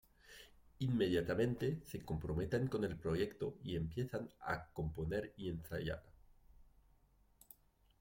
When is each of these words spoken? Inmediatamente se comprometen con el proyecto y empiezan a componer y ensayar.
Inmediatamente 0.79 1.79
se 1.85 2.03
comprometen 2.03 2.67
con 2.67 2.83
el 2.83 2.97
proyecto 2.97 3.59
y 3.63 3.75
empiezan 3.75 4.31
a 4.39 4.71
componer 4.73 5.31
y 5.37 5.47
ensayar. 5.49 6.01